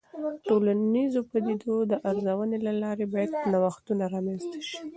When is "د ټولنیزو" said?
0.21-1.19